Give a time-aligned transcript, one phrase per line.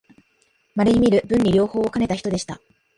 [0.73, 2.59] まれにみる文理両方をかねた人でした